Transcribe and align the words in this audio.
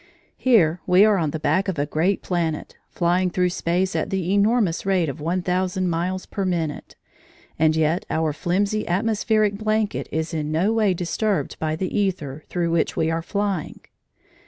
Here 0.39 0.81
we 0.87 1.05
are 1.05 1.19
on 1.19 1.29
the 1.29 1.37
back 1.39 1.67
of 1.67 1.77
a 1.77 1.85
great 1.85 2.23
planet, 2.23 2.75
flying 2.89 3.29
through 3.29 3.51
space 3.51 3.95
at 3.95 4.09
the 4.09 4.33
enormous 4.33 4.83
rate 4.83 5.07
of 5.09 5.21
one 5.21 5.43
thousand 5.43 5.91
miles 5.91 6.25
per 6.25 6.43
minute, 6.43 6.95
and 7.59 7.75
yet 7.75 8.07
our 8.09 8.33
flimsy 8.33 8.87
atmospheric 8.87 9.59
blanket 9.59 10.09
is 10.11 10.33
in 10.33 10.51
no 10.51 10.73
way 10.73 10.95
disturbed 10.95 11.55
by 11.59 11.75
the 11.75 11.91
æther 11.91 12.43
through 12.45 12.71
which 12.71 12.97
we 12.97 13.11
are 13.11 13.21
flying. 13.21 13.79